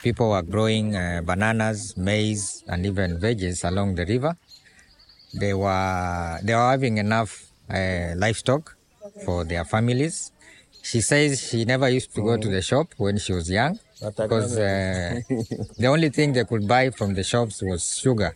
[0.01, 4.35] People were growing uh, bananas, maize, and even veggies along the river.
[5.33, 7.31] They were they were having enough
[7.69, 8.75] uh, livestock
[9.25, 10.31] for their families.
[10.81, 13.79] She says she never used to go to the shop when she was young
[14.17, 15.21] because uh,
[15.77, 18.35] the only thing they could buy from the shops was sugar,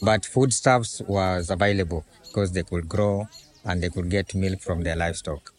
[0.00, 3.26] but foodstuffs was available because they could grow
[3.64, 5.52] and they could get milk from their livestock.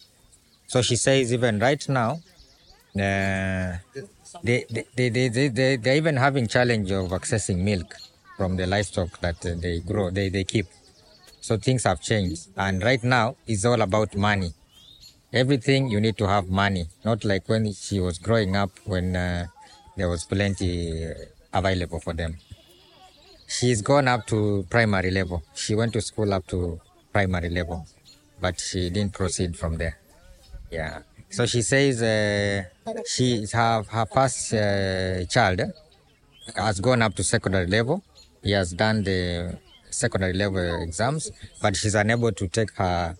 [0.67, 2.19] So she says even right now,
[2.97, 3.78] uh,
[4.43, 7.95] they, they, they, they, they, they, they're even having challenge of accessing milk
[8.38, 10.67] from the livestock that uh, they grow, they, they keep.
[11.41, 12.49] So things have changed.
[12.55, 14.53] And right now, it's all about money.
[15.34, 19.47] Everything you need to have money, not like when she was growing up when uh,
[19.95, 21.13] there was plenty uh,
[21.53, 22.38] available for them.
[23.47, 25.43] She's gone up to primary level.
[25.53, 26.80] She went to school up to
[27.13, 27.88] primary level,
[28.39, 29.97] but she didn't proceed from there.
[30.69, 31.01] Yeah.
[31.30, 32.63] So she says uh,
[33.05, 35.61] she her her first uh, child
[36.55, 38.03] has gone up to secondary level.
[38.43, 39.57] He has done the
[39.89, 43.15] secondary level exams, but she's unable to take her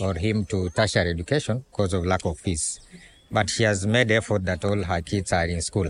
[0.00, 2.80] or him to tertiary education because of lack of fees.
[3.30, 5.88] But she has made effort that all her kids are in school.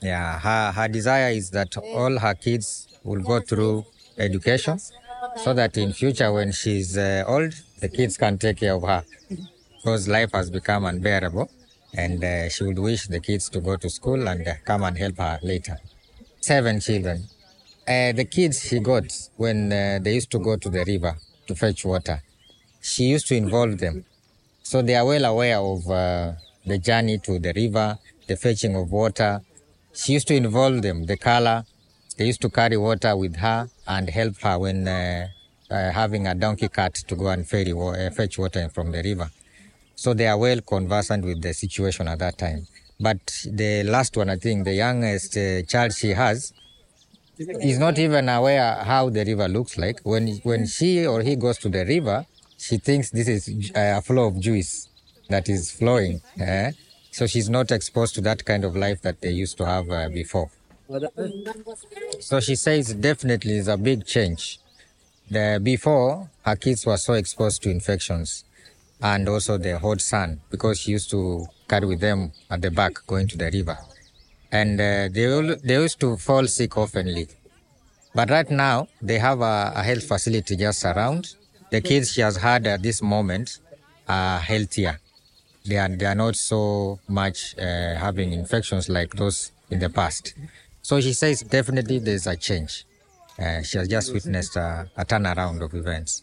[0.00, 3.84] Yeah, her, her desire is that all her kids will go through
[4.18, 4.78] education
[5.36, 9.04] so that in future when she's uh, old, the kids can take care of her
[9.80, 11.50] because life has become unbearable
[11.94, 14.98] and uh, she would wish the kids to go to school and uh, come and
[14.98, 15.78] help her later.
[16.40, 17.24] Seven children.
[17.88, 21.16] Uh, the kids she got when uh, they used to go to the river
[21.46, 22.22] to fetch water,
[22.82, 24.04] she used to involve them.
[24.62, 26.32] So they are well aware of uh,
[26.66, 29.40] the journey to the river, the fetching of water.
[29.94, 31.64] She used to involve them, the color.
[32.18, 35.28] They used to carry water with her and help her when uh,
[35.70, 37.72] having a donkey cart to go and ferry,
[38.10, 39.30] fetch water from the river.
[40.02, 42.66] So they are well conversant with the situation at that time.
[42.98, 46.54] But the last one, I think, the youngest uh, child she has,
[47.38, 50.00] is not even aware how the river looks like.
[50.04, 52.24] When when she or he goes to the river,
[52.56, 53.42] she thinks this is
[53.76, 54.88] uh, a flow of juice
[55.28, 56.22] that is flowing.
[56.40, 56.72] eh?
[57.10, 60.08] So she's not exposed to that kind of life that they used to have uh,
[60.08, 60.48] before.
[62.20, 64.60] So she says definitely is a big change.
[65.30, 68.44] The, before, her kids were so exposed to infections
[69.02, 72.92] and also the hot sun because she used to carry with them at the back
[73.06, 73.78] going to the river.
[74.52, 77.28] And uh, they, they used to fall sick oftenly.
[78.14, 81.34] But right now, they have a, a health facility just around.
[81.70, 83.60] The kids she has had at this moment
[84.08, 84.98] are healthier.
[85.64, 90.34] They are, they are not so much uh, having infections like those in the past.
[90.82, 92.84] So she says definitely there's a change.
[93.38, 96.22] Uh, she has just witnessed a, a turnaround of events.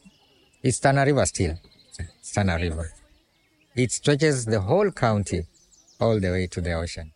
[0.61, 1.57] It's Tana River still.
[1.99, 2.91] It's Tana River.
[3.75, 5.43] It stretches the whole county
[5.99, 7.13] all the way to the ocean.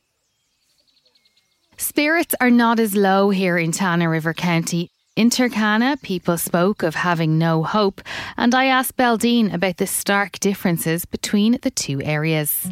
[1.78, 4.92] Spirits are not as low here in Tana River County.
[5.16, 8.02] In Turkana, people spoke of having no hope,
[8.38, 12.70] and I asked Beldine about the stark differences between the two areas.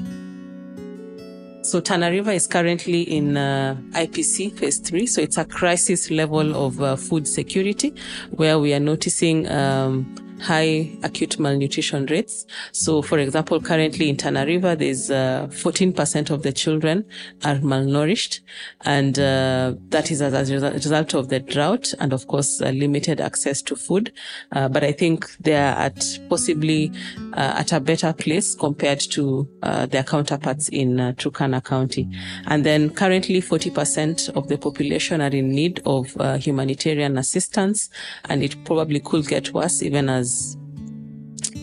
[1.63, 5.05] So Tana River is currently in uh, IPC phase three.
[5.05, 7.93] So it's a crisis level of uh, food security
[8.31, 12.45] where we are noticing um, high acute malnutrition rates.
[12.71, 17.05] So, for example, currently in Tana River, there's uh, 14% of the children
[17.43, 18.39] are malnourished,
[18.81, 23.19] and uh, that is as a result of the drought and, of course, uh, limited
[23.19, 24.11] access to food.
[24.51, 26.91] Uh, but I think they are at possibly
[27.33, 32.09] uh, at a better place compared to uh, their counterparts in Turkana County.
[32.47, 37.89] And then currently, 40% of the population are in need of humanitarian assistance,
[38.25, 40.28] and it probably could get worse even as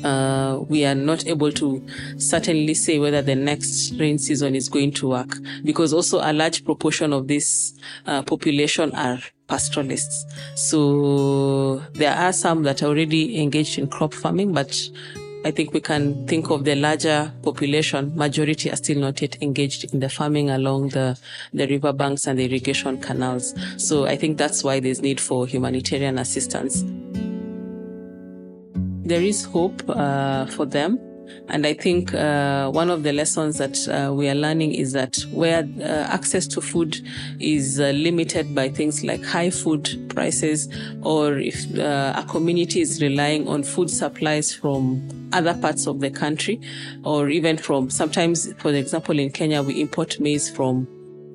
[0.04, 1.84] uh, we are not able to
[2.18, 6.64] certainly say whether the next rain season is going to work because also a large
[6.64, 7.74] proportion of this
[8.06, 10.24] uh, population are pastoralists.
[10.54, 14.88] So there are some that are already engaged in crop farming, but
[15.44, 18.12] I think we can think of the larger population.
[18.16, 21.18] Majority are still not yet engaged in the farming along the,
[21.52, 23.54] the river banks and the irrigation canals.
[23.76, 26.82] So I think that's why there's need for humanitarian assistance
[29.06, 30.98] there is hope uh, for them.
[31.48, 35.18] And I think uh, one of the lessons that uh, we are learning is that
[35.32, 37.00] where uh, access to food
[37.40, 40.68] is uh, limited by things like high food prices,
[41.02, 46.10] or if uh, a community is relying on food supplies from other parts of the
[46.10, 46.60] country,
[47.04, 50.86] or even from sometimes, for example, in Kenya, we import maize from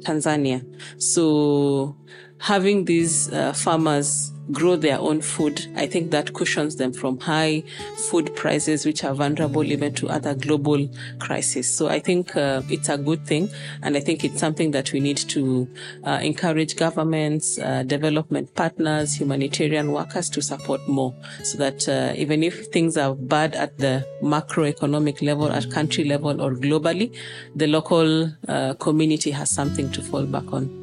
[0.04, 0.64] Tanzania.
[1.02, 1.96] So
[2.40, 7.64] having these farmers grow their own food, I think that cushions them from high
[8.10, 10.90] food prices, which are vulnerable even to other global
[11.20, 11.74] crises.
[11.74, 13.50] So I think uh, it's a good thing.
[13.82, 15.68] And I think it's something that we need to
[16.04, 22.44] uh, encourage governments, uh, development partners, humanitarian workers to support more so that uh, even
[22.44, 27.16] if things are bad at the macroeconomic level, at country level or globally,
[27.56, 30.81] the local uh, community has something to fall back on.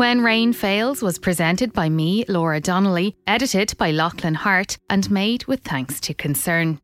[0.00, 5.44] When Rain Fails was presented by me, Laura Donnelly, edited by Lachlan Hart, and made
[5.44, 6.80] with thanks to Concern.